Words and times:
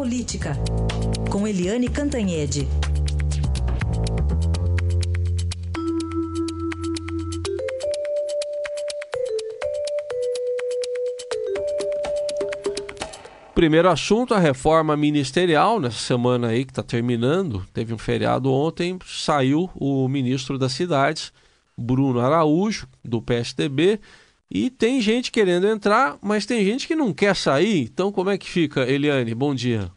Política, 0.00 0.56
com 1.30 1.46
Eliane 1.46 1.86
Cantanhede. 1.86 2.66
Primeiro 13.54 13.90
assunto, 13.90 14.32
a 14.32 14.38
reforma 14.38 14.96
ministerial, 14.96 15.78
nessa 15.78 15.98
semana 15.98 16.48
aí 16.48 16.64
que 16.64 16.72
está 16.72 16.82
terminando, 16.82 17.62
teve 17.74 17.92
um 17.92 17.98
feriado 17.98 18.50
ontem, 18.50 18.98
saiu 19.04 19.68
o 19.74 20.08
ministro 20.08 20.56
das 20.56 20.72
cidades, 20.72 21.30
Bruno 21.76 22.20
Araújo, 22.20 22.88
do 23.04 23.20
PSDB, 23.20 24.00
e 24.50 24.68
tem 24.68 25.00
gente 25.00 25.30
querendo 25.30 25.66
entrar, 25.66 26.16
mas 26.22 26.44
tem 26.44 26.64
gente 26.64 26.88
que 26.88 26.96
não 26.96 27.14
quer 27.14 27.36
sair. 27.36 27.84
Então, 27.84 28.10
como 28.10 28.30
é 28.30 28.36
que 28.36 28.50
fica, 28.50 28.80
Eliane? 28.80 29.34
Bom 29.34 29.54
dia. 29.54 29.88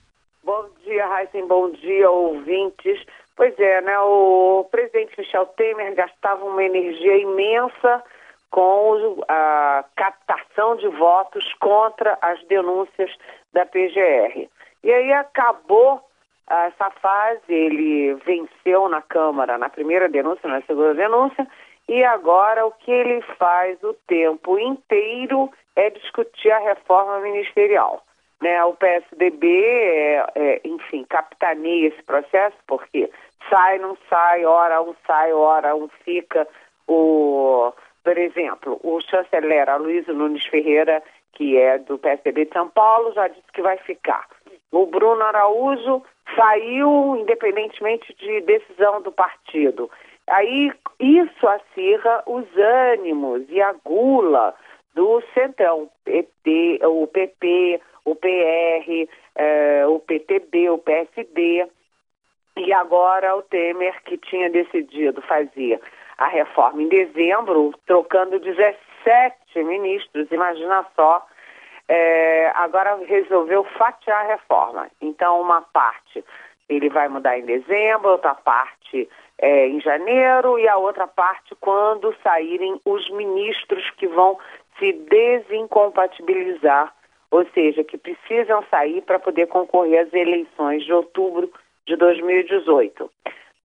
Bom 0.44 0.66
dia, 0.86 1.06
Heisen. 1.08 1.48
Bom 1.48 1.72
dia, 1.72 2.10
ouvintes. 2.10 3.04
Pois 3.36 3.58
é, 3.58 3.82
né? 3.82 3.98
O 4.00 4.68
presidente 4.70 5.18
Michel 5.18 5.48
Temer 5.58 5.96
gastava 5.96 6.46
uma 6.46 6.64
energia 6.64 7.18
imensa 7.18 8.04
com 8.52 9.24
a 9.28 9.84
captação 9.96 10.76
de 10.76 10.88
votos 10.90 11.52
contra 11.60 12.16
as 12.22 12.44
denúncias 12.46 13.10
da 13.52 13.66
PGR. 13.66 14.48
E 14.84 14.92
aí 14.92 15.12
acabou 15.14 16.00
essa 16.48 16.92
fase, 17.02 17.42
ele 17.52 18.14
venceu 18.26 18.88
na 18.90 19.02
Câmara 19.02 19.58
na 19.58 19.70
primeira 19.70 20.08
denúncia, 20.08 20.48
na 20.48 20.62
segunda 20.62 20.94
denúncia, 20.94 21.48
e 21.88 22.04
agora 22.04 22.66
o 22.66 22.72
que 22.72 22.92
ele 22.92 23.22
faz 23.38 23.82
o 23.84 23.94
tempo 24.08 24.58
inteiro 24.58 25.52
é 25.76 25.90
discutir 25.90 26.52
a 26.52 26.60
reforma 26.60 27.20
ministerial. 27.20 28.04
Né? 28.42 28.64
O 28.66 28.74
PSDB, 28.74 29.48
é, 29.48 30.26
é, 30.36 30.62
enfim, 30.66 31.06
capitaneia 31.08 31.88
esse 31.88 32.04
processo, 32.04 32.58
porque 32.68 33.10
sai, 33.50 33.80
não 33.80 33.98
sai, 34.10 34.46
hora 34.46 34.82
um 34.82 34.96
sai, 35.06 35.34
hora 35.34 35.76
um 35.76 35.88
fica. 36.04 36.48
O, 36.88 37.74
por 38.04 38.18
exemplo, 38.18 38.80
o 38.84 39.00
chanceler 39.02 39.70
Aloysio 39.70 40.14
Nunes 40.14 40.46
Ferreira, 40.46 41.02
que 41.34 41.58
é 41.58 41.78
do 41.80 41.98
PSDB 41.98 42.46
de 42.46 42.54
São 42.54 42.70
Paulo, 42.70 43.14
já 43.14 43.28
disse 43.28 43.52
que 43.54 43.62
vai 43.62 43.78
ficar. 43.78 44.28
O 44.72 44.86
Bruno 44.86 45.24
Araújo 45.24 46.04
saiu 46.36 47.16
independentemente 47.18 48.14
de 48.16 48.42
decisão 48.42 49.02
do 49.02 49.12
partido. 49.12 49.90
Aí 50.28 50.72
isso 51.00 51.48
acirra 51.48 52.24
os 52.26 52.46
ânimos 52.58 53.44
e 53.50 53.62
a 53.62 53.74
gula 53.86 54.56
do 54.96 55.22
Centrão, 55.34 55.90
PT, 56.06 56.80
o 56.86 57.08
PP, 57.08 57.82
o 58.06 58.16
PR, 58.16 59.10
eh, 59.36 59.86
o 59.88 60.00
PTB, 60.00 60.70
o 60.70 60.78
PSD. 60.78 61.68
E 62.56 62.72
agora 62.72 63.36
o 63.36 63.42
Temer, 63.42 64.02
que 64.04 64.18
tinha 64.18 64.50
decidido 64.50 65.22
fazer 65.24 65.82
a 66.18 66.28
reforma 66.28 66.84
em 66.84 66.88
dezembro, 66.88 67.74
trocando 67.88 68.40
17 68.40 69.64
ministros, 69.64 70.32
imagina 70.32 70.86
só, 70.96 71.26
eh, 71.90 72.52
agora 72.56 72.96
resolveu 73.06 73.64
fatiar 73.64 74.24
a 74.24 74.28
reforma. 74.28 74.88
Então, 75.02 75.42
uma 75.42 75.62
parte 75.62 76.24
ele 76.70 76.90
vai 76.90 77.08
mudar 77.08 77.38
em 77.38 77.46
dezembro, 77.46 78.10
outra 78.10 78.36
parte 78.36 79.10
é, 79.38 79.68
em 79.68 79.80
janeiro 79.82 80.60
e 80.60 80.68
a 80.68 80.78
outra 80.78 81.08
parte 81.08 81.56
quando 81.60 82.16
saírem 82.24 82.80
os 82.86 83.10
ministros 83.12 83.90
que 83.92 84.08
vão 84.08 84.38
se 84.80 84.94
desincompatibilizar, 84.94 86.94
ou 87.30 87.46
seja, 87.54 87.84
que 87.84 87.98
precisam 87.98 88.64
sair 88.70 89.02
para 89.02 89.20
poder 89.20 89.48
concorrer 89.48 90.08
às 90.08 90.14
eleições 90.14 90.84
de 90.84 90.94
outubro 90.94 91.52
de 91.86 91.96
2018. 91.96 93.10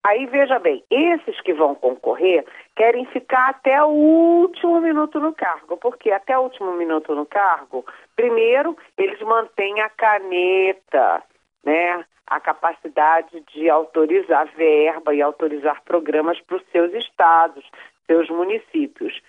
Aí 0.03 0.25
veja 0.25 0.57
bem, 0.57 0.83
esses 0.89 1.39
que 1.41 1.53
vão 1.53 1.75
concorrer 1.75 2.45
querem 2.75 3.05
ficar 3.07 3.49
até 3.49 3.83
o 3.83 3.89
último 3.89 4.79
minuto 4.79 5.19
no 5.19 5.33
cargo, 5.33 5.75
porque 5.75 6.11
até 6.11 6.37
o 6.37 6.43
último 6.43 6.71
minuto 6.73 7.13
no 7.13 7.25
cargo, 7.25 7.85
primeiro, 8.15 8.77
eles 8.97 9.19
mantêm 9.19 9.81
a 9.81 9.89
caneta, 9.89 11.23
né? 11.63 12.05
A 12.27 12.39
capacidade 12.39 13.41
de 13.53 13.69
autorizar 13.69 14.47
verba 14.55 15.15
e 15.15 15.21
autorizar 15.21 15.81
programas 15.83 16.39
para 16.41 16.57
os 16.57 16.63
seus 16.71 16.93
estados, 16.93 17.65
seus 18.05 18.29
municípios. 18.29 19.19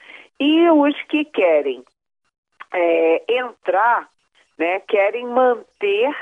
E 0.40 0.68
os 0.70 1.00
que 1.04 1.24
querem 1.24 1.84
é, 2.72 3.24
entrar, 3.28 4.08
né, 4.58 4.80
querem 4.80 5.26
manter 5.26 6.14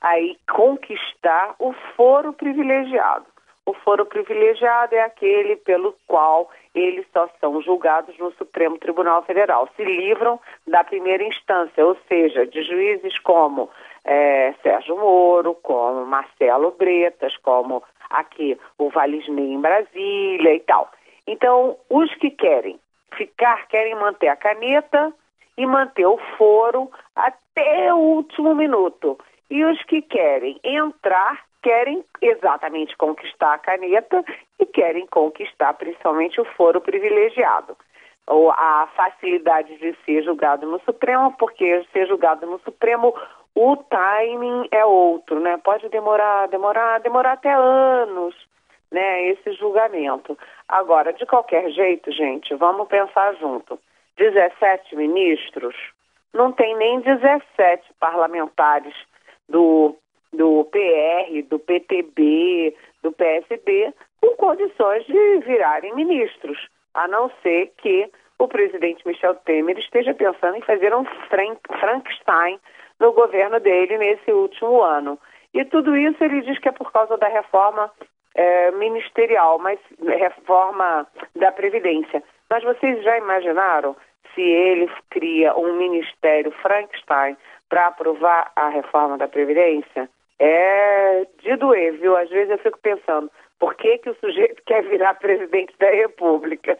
aí 0.00 0.38
conquistar 0.50 1.54
o 1.58 1.72
foro 1.96 2.32
privilegiado. 2.32 3.26
O 3.70 3.74
foro 3.84 4.04
privilegiado 4.04 4.96
é 4.96 5.00
aquele 5.00 5.54
pelo 5.54 5.94
qual 6.08 6.50
eles 6.74 7.06
só 7.12 7.28
são 7.40 7.62
julgados 7.62 8.18
no 8.18 8.32
Supremo 8.32 8.76
Tribunal 8.78 9.22
Federal. 9.22 9.68
Se 9.76 9.84
livram 9.84 10.40
da 10.66 10.82
primeira 10.82 11.22
instância, 11.22 11.86
ou 11.86 11.96
seja, 12.08 12.44
de 12.44 12.64
juízes 12.64 13.16
como 13.20 13.70
é, 14.04 14.52
Sérgio 14.60 14.96
Moro, 14.96 15.54
como 15.62 16.04
Marcelo 16.04 16.72
Bretas, 16.72 17.36
como 17.36 17.80
aqui 18.10 18.58
o 18.76 18.90
Valisney 18.90 19.52
em 19.52 19.60
Brasília 19.60 20.52
e 20.52 20.60
tal. 20.66 20.90
Então, 21.24 21.76
os 21.88 22.12
que 22.16 22.30
querem 22.30 22.76
ficar, 23.16 23.68
querem 23.68 23.94
manter 23.94 24.30
a 24.30 24.36
caneta 24.36 25.12
e 25.56 25.64
manter 25.64 26.06
o 26.06 26.18
foro 26.36 26.90
até 27.14 27.94
o 27.94 27.98
último 27.98 28.52
minuto. 28.52 29.16
E 29.50 29.64
os 29.64 29.82
que 29.82 30.00
querem 30.00 30.60
entrar, 30.62 31.44
querem 31.62 32.04
exatamente 32.22 32.96
conquistar 32.96 33.54
a 33.54 33.58
caneta 33.58 34.24
e 34.58 34.66
querem 34.66 35.06
conquistar 35.06 35.74
principalmente 35.74 36.40
o 36.40 36.44
foro 36.44 36.80
privilegiado. 36.80 37.76
Ou 38.28 38.50
a 38.52 38.88
facilidade 38.94 39.76
de 39.78 39.96
ser 40.04 40.22
julgado 40.22 40.66
no 40.66 40.80
Supremo, 40.80 41.34
porque 41.36 41.84
ser 41.92 42.06
julgado 42.06 42.46
no 42.46 42.60
Supremo 42.60 43.12
o 43.54 43.76
timing 43.76 44.68
é 44.70 44.84
outro, 44.84 45.40
né? 45.40 45.56
Pode 45.56 45.88
demorar, 45.88 46.46
demorar, 46.46 47.00
demorar 47.00 47.32
até 47.32 47.52
anos, 47.52 48.34
né? 48.90 49.24
Esse 49.24 49.52
julgamento. 49.54 50.38
Agora, 50.68 51.12
de 51.12 51.26
qualquer 51.26 51.68
jeito, 51.70 52.12
gente, 52.12 52.54
vamos 52.54 52.86
pensar 52.86 53.34
junto. 53.34 53.78
17 54.16 54.94
ministros, 54.94 55.74
não 56.32 56.52
tem 56.52 56.76
nem 56.76 57.00
17 57.00 57.92
parlamentares 57.98 58.94
do, 59.50 59.96
do 60.32 60.64
PR, 60.70 61.42
do 61.48 61.58
PTB, 61.58 62.74
do 63.02 63.12
PSD, 63.12 63.92
com 64.20 64.36
condições 64.36 65.04
de 65.06 65.38
virarem 65.38 65.94
ministros, 65.94 66.58
a 66.94 67.06
não 67.08 67.30
ser 67.42 67.72
que 67.78 68.10
o 68.38 68.48
presidente 68.48 69.06
Michel 69.06 69.34
Temer 69.34 69.78
esteja 69.78 70.14
pensando 70.14 70.56
em 70.56 70.62
fazer 70.62 70.94
um 70.94 71.04
Frankenstein 71.78 72.58
no 72.98 73.12
governo 73.12 73.60
dele 73.60 73.98
nesse 73.98 74.32
último 74.32 74.80
ano. 74.82 75.18
E 75.52 75.64
tudo 75.64 75.96
isso 75.96 76.22
ele 76.22 76.42
diz 76.42 76.58
que 76.58 76.68
é 76.68 76.72
por 76.72 76.92
causa 76.92 77.16
da 77.18 77.28
reforma 77.28 77.90
é, 78.34 78.70
ministerial, 78.72 79.58
mas 79.58 79.78
reforma 80.00 81.06
da 81.36 81.50
Previdência. 81.52 82.22
Mas 82.48 82.62
vocês 82.62 83.02
já 83.02 83.18
imaginaram 83.18 83.96
se 84.34 84.40
ele 84.40 84.88
cria 85.10 85.54
um 85.56 85.76
ministério 85.76 86.50
Frankenstein 86.62 87.36
para 87.70 87.86
aprovar 87.86 88.52
a 88.54 88.68
reforma 88.68 89.16
da 89.16 89.28
Previdência? 89.28 90.10
É 90.38 91.26
de 91.42 91.56
doer, 91.56 91.98
viu? 91.98 92.16
Às 92.16 92.28
vezes 92.28 92.50
eu 92.50 92.58
fico 92.58 92.78
pensando, 92.82 93.30
por 93.58 93.74
que, 93.76 93.98
que 93.98 94.10
o 94.10 94.16
sujeito 94.16 94.60
quer 94.66 94.82
virar 94.82 95.14
presidente 95.14 95.72
da 95.78 95.88
República? 95.88 96.76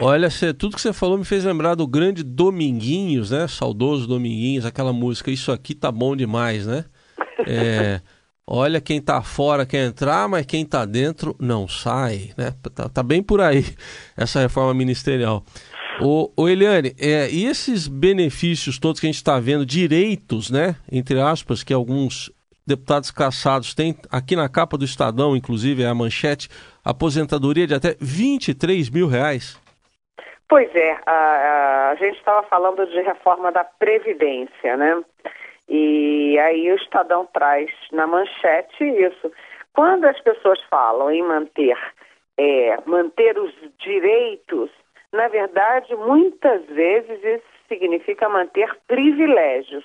Olha, 0.00 0.28
cê, 0.28 0.52
tudo 0.52 0.74
que 0.74 0.82
você 0.82 0.92
falou 0.92 1.16
me 1.16 1.24
fez 1.24 1.44
lembrar 1.44 1.74
do 1.74 1.86
grande 1.86 2.22
Dominguinhos, 2.22 3.30
né? 3.30 3.46
Saudoso 3.48 4.06
Dominguinhos, 4.06 4.66
aquela 4.66 4.92
música 4.92 5.30
Isso 5.30 5.50
aqui 5.50 5.74
tá 5.74 5.90
bom 5.90 6.14
demais, 6.14 6.66
né? 6.66 6.84
É, 7.46 8.00
olha, 8.46 8.80
quem 8.80 9.00
tá 9.00 9.22
fora 9.22 9.64
quer 9.64 9.86
entrar, 9.86 10.28
mas 10.28 10.44
quem 10.44 10.66
tá 10.66 10.84
dentro 10.84 11.34
não 11.40 11.66
sai, 11.66 12.32
né? 12.36 12.52
Tá, 12.74 12.88
tá 12.90 13.02
bem 13.02 13.22
por 13.22 13.40
aí 13.40 13.64
essa 14.16 14.40
reforma 14.40 14.74
ministerial. 14.74 15.42
O, 16.00 16.48
Eliane, 16.48 16.94
é, 17.00 17.28
e 17.30 17.46
esses 17.46 17.88
benefícios 17.88 18.78
todos 18.78 19.00
que 19.00 19.06
a 19.06 19.08
gente 19.08 19.16
está 19.16 19.38
vendo, 19.40 19.64
direitos, 19.64 20.50
né? 20.50 20.76
Entre 20.92 21.18
aspas, 21.18 21.64
que 21.64 21.72
alguns 21.72 22.30
deputados 22.66 23.10
caçados 23.10 23.74
têm, 23.74 23.96
aqui 24.10 24.36
na 24.36 24.48
capa 24.48 24.76
do 24.76 24.84
Estadão, 24.84 25.36
inclusive, 25.36 25.82
é 25.82 25.86
a 25.86 25.94
manchete, 25.94 26.48
aposentadoria 26.84 27.66
de 27.66 27.74
até 27.74 27.96
23 28.00 28.90
mil 28.90 29.06
reais. 29.06 29.60
Pois 30.48 30.72
é, 30.74 30.98
a, 31.06 31.90
a 31.92 31.94
gente 31.96 32.18
estava 32.18 32.42
falando 32.46 32.86
de 32.86 33.00
reforma 33.00 33.50
da 33.50 33.64
Previdência, 33.64 34.76
né? 34.76 35.02
E 35.68 36.38
aí 36.38 36.70
o 36.70 36.76
Estadão 36.76 37.26
traz 37.32 37.70
na 37.90 38.06
manchete 38.06 38.84
isso. 38.84 39.32
Quando 39.72 40.04
as 40.04 40.20
pessoas 40.20 40.60
falam 40.70 41.10
em 41.10 41.22
manter, 41.22 41.76
é, 42.38 42.78
manter 42.86 43.38
os 43.38 43.52
direitos, 43.78 44.70
na 45.12 45.28
verdade, 45.28 45.94
muitas 45.94 46.64
vezes 46.66 47.22
isso 47.22 47.46
significa 47.68 48.28
manter 48.28 48.76
privilégios, 48.86 49.84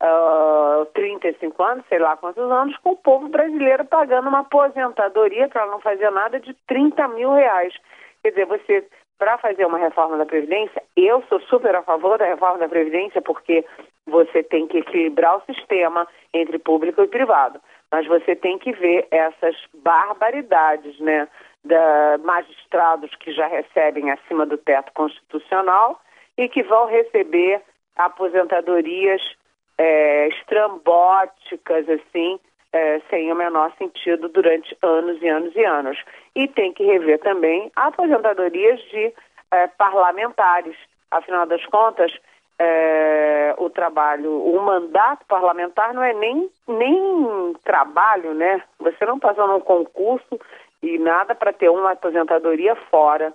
uh, 0.00 0.82
ah, 0.82 0.86
35 0.94 1.62
anos, 1.62 1.84
sei 1.88 1.98
lá 1.98 2.16
quantos 2.16 2.50
anos, 2.50 2.76
com 2.78 2.92
o 2.92 2.96
povo 2.96 3.28
brasileiro 3.28 3.84
pagando 3.84 4.28
uma 4.28 4.40
aposentadoria 4.40 5.48
para 5.48 5.66
não 5.66 5.80
fazer 5.80 6.10
nada 6.10 6.40
de 6.40 6.54
30 6.66 7.08
mil 7.08 7.32
reais. 7.32 7.74
Quer 8.22 8.30
dizer, 8.30 8.46
você, 8.46 8.86
para 9.18 9.36
fazer 9.38 9.66
uma 9.66 9.78
reforma 9.78 10.16
da 10.16 10.26
Previdência, 10.26 10.82
eu 10.96 11.22
sou 11.28 11.40
super 11.42 11.74
a 11.74 11.82
favor 11.82 12.18
da 12.18 12.24
reforma 12.24 12.58
da 12.58 12.68
Previdência, 12.68 13.20
porque 13.20 13.64
você 14.06 14.42
tem 14.42 14.66
que 14.66 14.78
equilibrar 14.78 15.36
o 15.38 15.52
sistema 15.52 16.06
entre 16.32 16.58
público 16.58 17.02
e 17.02 17.08
privado. 17.08 17.60
Mas 17.90 18.06
você 18.06 18.36
tem 18.36 18.58
que 18.58 18.72
ver 18.72 19.06
essas 19.10 19.56
barbaridades, 19.74 20.98
né? 21.00 21.28
Da 21.62 22.18
magistrados 22.24 23.14
que 23.16 23.32
já 23.32 23.46
recebem 23.46 24.10
acima 24.10 24.46
do 24.46 24.56
teto 24.56 24.92
constitucional 24.92 26.00
e 26.38 26.48
que 26.48 26.62
vão 26.62 26.86
receber 26.86 27.60
aposentadorias 27.96 29.20
é, 29.76 30.28
estrambóticas, 30.28 31.86
assim, 31.88 32.38
é, 32.72 33.00
sem 33.10 33.32
o 33.32 33.36
menor 33.36 33.72
sentido 33.76 34.28
durante 34.28 34.76
anos 34.82 35.20
e 35.20 35.28
anos 35.28 35.54
e 35.56 35.64
anos. 35.64 35.98
E 36.34 36.48
tem 36.48 36.72
que 36.72 36.84
rever 36.84 37.18
também 37.20 37.70
aposentadorias 37.76 38.80
de 38.90 39.12
é, 39.50 39.66
parlamentares. 39.66 40.76
Afinal 41.10 41.46
das 41.46 41.64
contas, 41.66 42.12
é, 42.62 43.54
o 43.56 43.70
trabalho, 43.70 44.30
o 44.30 44.60
mandato 44.60 45.24
parlamentar 45.26 45.94
não 45.94 46.02
é 46.02 46.12
nem, 46.12 46.50
nem 46.68 47.54
trabalho, 47.64 48.34
né? 48.34 48.62
Você 48.78 49.06
não 49.06 49.18
passou 49.18 49.48
num 49.48 49.60
concurso 49.60 50.38
e 50.82 50.98
nada 50.98 51.34
para 51.34 51.54
ter 51.54 51.70
uma 51.70 51.92
aposentadoria 51.92 52.76
fora 52.90 53.32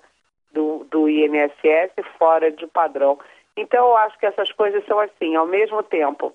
do, 0.52 0.86
do 0.92 1.10
INSS, 1.10 1.92
fora 2.20 2.52
de 2.52 2.68
padrão. 2.68 3.18
Então, 3.58 3.88
eu 3.88 3.98
acho 3.98 4.20
que 4.20 4.28
essas 4.28 4.52
coisas 4.52 4.86
são 4.86 5.00
assim, 5.00 5.36
ao 5.36 5.48
mesmo 5.48 5.82
tempo 5.82 6.32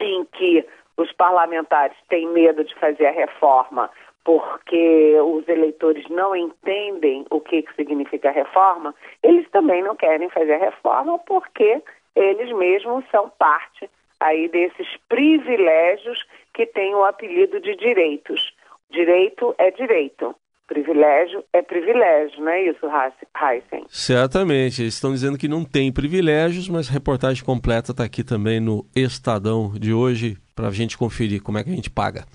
em 0.00 0.24
que 0.24 0.66
os 0.96 1.12
parlamentares 1.12 1.96
têm 2.08 2.26
medo 2.28 2.64
de 2.64 2.74
fazer 2.76 3.06
a 3.06 3.12
reforma 3.12 3.90
porque 4.24 5.18
os 5.20 5.48
eleitores 5.48 6.06
não 6.10 6.36
entendem 6.36 7.24
o 7.30 7.40
que, 7.40 7.62
que 7.62 7.74
significa 7.74 8.30
reforma, 8.30 8.94
eles 9.22 9.48
também 9.50 9.82
não 9.82 9.96
querem 9.96 10.28
fazer 10.28 10.52
a 10.52 10.58
reforma 10.58 11.18
porque 11.20 11.82
eles 12.14 12.52
mesmos 12.56 13.04
são 13.10 13.30
parte 13.30 13.88
aí 14.20 14.48
desses 14.48 14.86
privilégios 15.08 16.24
que 16.52 16.66
têm 16.66 16.94
o 16.94 17.04
apelido 17.04 17.60
de 17.60 17.76
direitos. 17.76 18.52
Direito 18.90 19.54
é 19.58 19.70
direito. 19.70 20.34
Privilégio 20.66 21.42
é 21.52 21.62
privilégio, 21.62 22.40
não 22.42 22.52
é 22.52 22.64
isso, 22.64 22.86
Heisen? 22.86 23.86
Certamente. 23.88 24.82
Eles 24.82 24.94
estão 24.94 25.12
dizendo 25.12 25.38
que 25.38 25.48
não 25.48 25.64
tem 25.64 25.90
privilégios, 25.90 26.68
mas 26.68 26.90
a 26.90 26.92
reportagem 26.92 27.42
completa 27.42 27.92
está 27.92 28.04
aqui 28.04 28.22
também 28.22 28.60
no 28.60 28.84
Estadão 28.94 29.72
de 29.72 29.94
hoje 29.94 30.36
para 30.54 30.68
a 30.68 30.70
gente 30.70 30.98
conferir 30.98 31.42
como 31.42 31.56
é 31.56 31.64
que 31.64 31.70
a 31.70 31.74
gente 31.74 31.88
paga. 31.88 32.26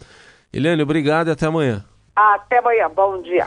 Eliane, 0.51 0.81
obrigado 0.81 1.27
e 1.27 1.31
até 1.31 1.45
amanhã. 1.45 1.85
Até 2.15 2.57
amanhã. 2.57 2.89
Bom 2.89 3.21
dia. 3.21 3.45